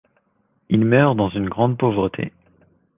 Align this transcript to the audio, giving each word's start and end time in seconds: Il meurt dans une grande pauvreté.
Il 0.69 0.83
meurt 0.83 1.15
dans 1.15 1.29
une 1.29 1.47
grande 1.47 1.77
pauvreté. 1.77 2.33